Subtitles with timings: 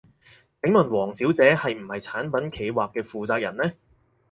[0.63, 3.71] 請問王小姐係唔係產品企劃嘅負責人呢？